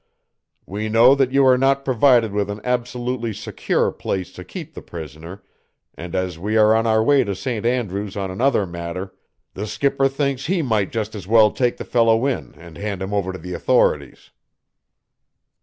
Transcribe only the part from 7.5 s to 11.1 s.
Andrews on another matter, the skipper thinks he might